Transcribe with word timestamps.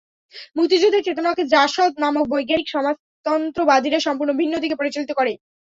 মুক্তিযুদ্ধের 0.55 1.05
চেতনাকে 1.07 1.43
জাসদ 1.53 1.91
নামক 2.03 2.25
বৈজ্ঞানিক 2.31 2.67
সমাজতন্ত্রবাদীরা 2.69 3.99
সম্পূর্ণ 4.07 4.31
ভিন্ন 4.41 4.53
দিকে 4.63 4.79
পরিচালিত 4.79 5.11
করে। 5.13 5.31